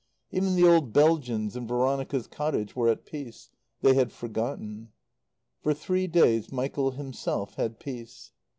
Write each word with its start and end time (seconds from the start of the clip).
Even 0.31 0.55
the 0.55 0.67
old 0.67 0.93
Belgians 0.93 1.55
in 1.55 1.67
Veronica's 1.67 2.25
cottage 2.25 2.75
were 2.75 2.89
at 2.89 3.05
peace. 3.05 3.51
They 3.83 3.93
had 3.93 4.11
forgotten. 4.11 4.89
For 5.61 5.75
three 5.75 6.07
days 6.07 6.51
Michael 6.51 6.89
himself 6.89 7.53
had 7.53 7.77
peace. 7.77 8.31